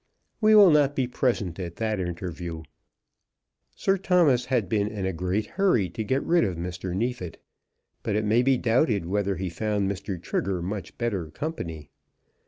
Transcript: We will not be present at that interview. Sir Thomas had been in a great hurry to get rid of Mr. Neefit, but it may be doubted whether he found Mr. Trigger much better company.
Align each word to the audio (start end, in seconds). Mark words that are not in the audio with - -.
We 0.41 0.55
will 0.55 0.71
not 0.71 0.95
be 0.95 1.05
present 1.07 1.59
at 1.59 1.75
that 1.75 1.99
interview. 1.99 2.63
Sir 3.75 3.99
Thomas 3.99 4.45
had 4.45 4.67
been 4.67 4.87
in 4.87 5.05
a 5.05 5.13
great 5.13 5.45
hurry 5.45 5.89
to 5.91 6.03
get 6.03 6.23
rid 6.23 6.43
of 6.43 6.57
Mr. 6.57 6.95
Neefit, 6.95 7.37
but 8.01 8.15
it 8.15 8.25
may 8.25 8.41
be 8.41 8.57
doubted 8.57 9.05
whether 9.05 9.35
he 9.35 9.51
found 9.51 9.87
Mr. 9.87 10.19
Trigger 10.19 10.59
much 10.63 10.97
better 10.97 11.29
company. 11.29 11.91